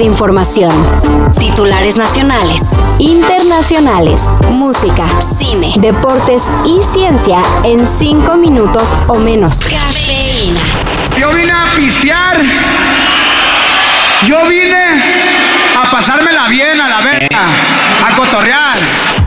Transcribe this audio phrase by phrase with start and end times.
[0.00, 0.72] De información.
[1.38, 2.62] Titulares nacionales,
[2.98, 5.06] internacionales, música,
[5.38, 9.60] cine, deportes y ciencia en 5 minutos o menos.
[9.60, 10.60] Cafeína.
[11.18, 12.36] Yo vine a pistear.
[14.26, 15.02] Yo vine
[15.76, 17.42] a pasármela bien a la verga,
[18.06, 19.19] a cotorrear.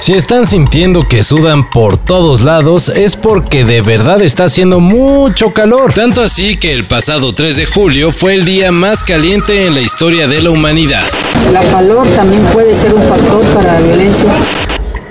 [0.00, 5.52] Si están sintiendo que sudan por todos lados es porque de verdad está haciendo mucho
[5.52, 5.92] calor.
[5.92, 9.82] Tanto así que el pasado 3 de julio fue el día más caliente en la
[9.82, 11.04] historia de la humanidad.
[11.52, 14.32] La calor también puede ser un factor para la violencia.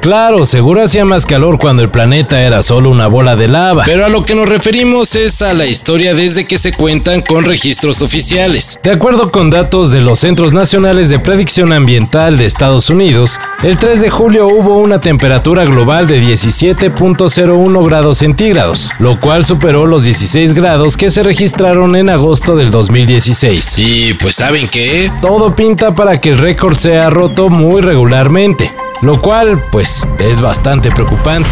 [0.02, 4.06] Claro, seguro hacía más calor cuando el planeta era solo una bola de lava, pero
[4.06, 8.02] a lo que nos referimos es a la historia desde que se cuentan con registros
[8.02, 8.80] oficiales.
[8.82, 13.78] De acuerdo con datos de los Centros Nacionales de Predicción Ambiental de Estados Unidos, el
[13.78, 20.04] 3 de julio hubo una temperatura global de 17.01 grados centígrados, lo cual superó los
[20.04, 23.78] 16 grados que se registraron en agosto del 2016.
[23.78, 29.22] Y pues saben qué, todo pinta para que el récord sea roto muy regularmente lo
[29.22, 31.50] cual pues es bastante preocupante.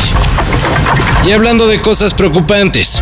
[1.25, 3.01] Y hablando de cosas preocupantes,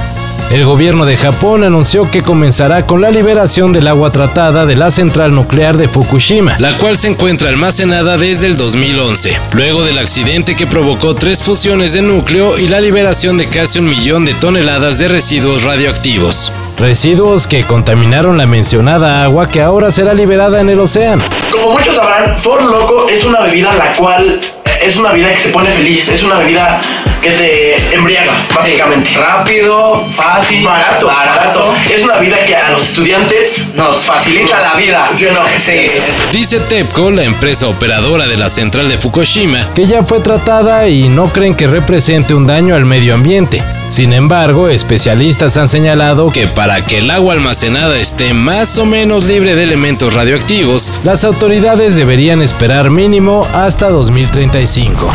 [0.51, 4.91] el gobierno de Japón anunció que comenzará con la liberación del agua tratada de la
[4.91, 10.55] central nuclear de Fukushima, la cual se encuentra almacenada desde el 2011, luego del accidente
[10.55, 14.99] que provocó tres fusiones de núcleo y la liberación de casi un millón de toneladas
[14.99, 16.53] de residuos radioactivos.
[16.77, 21.23] Residuos que contaminaron la mencionada agua que ahora será liberada en el océano.
[21.51, 24.39] Como muchos sabrán, Ford Loco es una bebida la cual
[24.85, 26.79] es una bebida que te pone feliz, es una bebida
[27.21, 29.09] que te embriaga, básicamente.
[29.15, 31.73] Rápido, fácil, barato, barato.
[31.89, 35.09] Es una vida que a los estudiantes nos facilita la vida.
[35.15, 35.39] ¿Sí o no?
[35.57, 35.87] Sí.
[36.31, 41.09] Dice TEPCO, la empresa operadora de la central de Fukushima, que ya fue tratada y
[41.09, 43.63] no creen que represente un daño al medio ambiente.
[43.89, 49.25] Sin embargo, especialistas han señalado que para que el agua almacenada esté más o menos
[49.25, 55.07] libre de elementos radioactivos, las autoridades deberían esperar mínimo hasta 2035.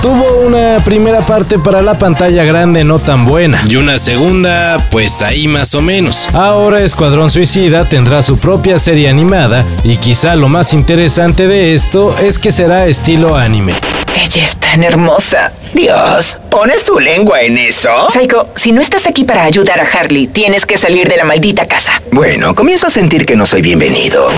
[0.00, 5.20] Tuvo una primera parte para la pantalla grande no tan buena y una segunda pues
[5.20, 6.28] ahí más o menos.
[6.32, 12.16] Ahora Escuadrón Suicida tendrá su propia serie animada y quizá lo más interesante de esto
[12.18, 13.72] es que será estilo anime.
[14.16, 15.52] Ella es tan hermosa.
[15.74, 17.90] Dios, ¿pones tu lengua en eso?
[18.10, 21.66] Psycho, si no estás aquí para ayudar a Harley, tienes que salir de la maldita
[21.68, 22.00] casa.
[22.12, 24.28] Bueno, comienzo a sentir que no soy bienvenido.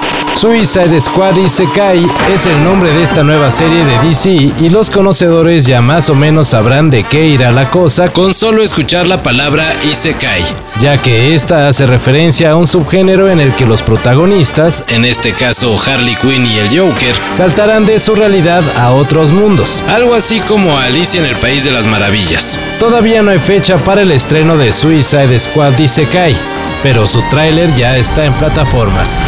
[0.41, 5.67] Suicide Squad Isekai es el nombre de esta nueva serie de DC y los conocedores
[5.67, 9.75] ya más o menos sabrán de qué irá la cosa con solo escuchar la palabra
[9.91, 10.45] Isekai,
[10.81, 15.33] ya que esta hace referencia a un subgénero en el que los protagonistas, en este
[15.33, 20.39] caso Harley Quinn y el Joker, saltarán de su realidad a otros mundos, algo así
[20.39, 22.61] como Alicia en el País de las Maravillas.
[22.79, 26.37] Todavía no hay fecha para el estreno de Suicide Squad Isekai,
[26.85, 29.21] pero su tráiler ya está en plataformas.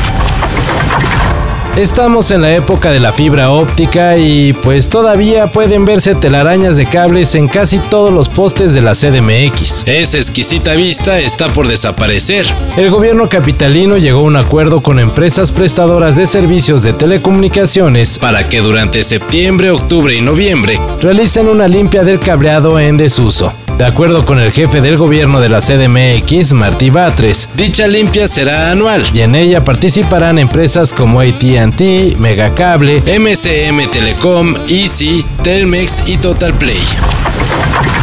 [1.80, 6.84] Estamos en la época de la fibra óptica y pues todavía pueden verse telarañas de
[6.84, 9.86] cables en casi todos los postes de la CDMX.
[9.86, 12.44] Esa exquisita vista está por desaparecer.
[12.76, 18.46] El gobierno capitalino llegó a un acuerdo con empresas prestadoras de servicios de telecomunicaciones para
[18.48, 23.54] que durante septiembre, octubre y noviembre realicen una limpia del cableado en desuso.
[23.80, 28.70] De acuerdo con el jefe del gobierno de la CDMX, Martí Batres, dicha limpia será
[28.70, 36.52] anual y en ella participarán empresas como AT&T, Megacable, MCM Telecom, Easy, Telmex y Total
[36.52, 36.76] Play.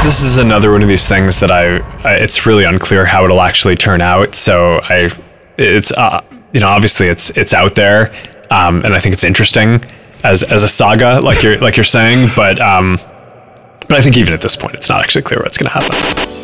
[0.01, 1.79] This is another one of these things that I,
[2.23, 4.33] it's really unclear how it'll actually turn out.
[4.33, 5.11] So I,
[5.59, 6.21] it's uh,
[6.53, 8.11] you know obviously it's it's out there,
[8.49, 9.79] um, and I think it's interesting
[10.23, 12.97] as as a saga like you're like you're saying, but um,
[13.87, 15.95] but I think even at this point it's not actually clear what's going to happen.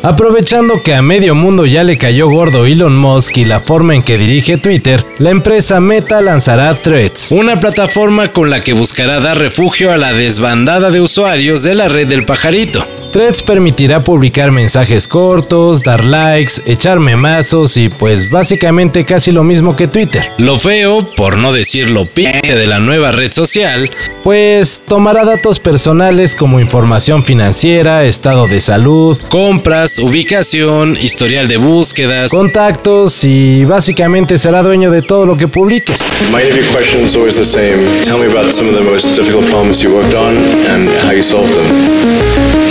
[0.04, 4.02] Aprovechando que a medio mundo ya le cayó gordo Elon Musk y la forma en
[4.02, 9.38] que dirige Twitter, la empresa Meta lanzará Threads, una plataforma con la que buscará dar
[9.38, 12.86] refugio a la desbandada de usuarios de la red del pajarito.
[13.14, 19.76] Threads permitirá publicar mensajes cortos, dar likes, echar memazos y pues básicamente casi lo mismo
[19.76, 20.32] que Twitter.
[20.36, 23.88] Lo feo, por no decir lo pinte de la nueva red social,
[24.24, 32.30] pues tomará datos personales como información financiera, estado de salud, compras, ubicación, historial de búsquedas,
[32.30, 35.98] contactos y básicamente será dueño de todo lo que publiques.
[36.30, 37.78] My interview question is always the same.
[38.04, 40.36] Tell me about some of the most difficult problems you worked on
[40.70, 41.66] and how you solved them.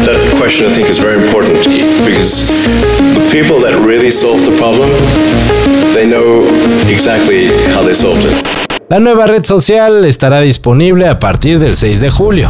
[0.06, 1.60] That question I think is very important
[2.06, 2.48] because
[3.16, 4.90] the people that really solve the problem,
[5.94, 6.48] they know
[6.88, 8.64] exactly how they solved it.
[8.88, 12.50] La nueva red social estará disponible a partir del 6 de julio.